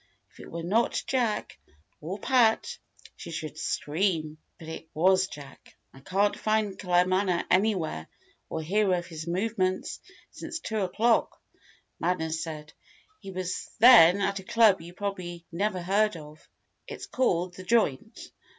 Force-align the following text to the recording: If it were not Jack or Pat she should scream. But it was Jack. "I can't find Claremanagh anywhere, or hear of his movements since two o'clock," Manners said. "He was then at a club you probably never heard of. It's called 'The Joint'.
If 0.31 0.39
it 0.39 0.49
were 0.51 0.63
not 0.63 1.03
Jack 1.05 1.59
or 2.01 2.17
Pat 2.17 2.79
she 3.17 3.29
should 3.29 3.55
scream. 3.55 4.39
But 4.57 4.67
it 4.67 4.89
was 4.95 5.27
Jack. 5.27 5.75
"I 5.93 5.99
can't 5.99 6.35
find 6.35 6.75
Claremanagh 6.75 7.45
anywhere, 7.51 8.07
or 8.49 8.63
hear 8.63 8.91
of 8.95 9.05
his 9.05 9.27
movements 9.27 9.99
since 10.31 10.59
two 10.59 10.79
o'clock," 10.79 11.39
Manners 11.99 12.41
said. 12.41 12.73
"He 13.19 13.29
was 13.29 13.69
then 13.77 14.21
at 14.21 14.39
a 14.39 14.43
club 14.43 14.81
you 14.81 14.95
probably 14.95 15.45
never 15.51 15.83
heard 15.83 16.17
of. 16.17 16.49
It's 16.87 17.05
called 17.05 17.53
'The 17.53 17.65
Joint'. 17.65 18.31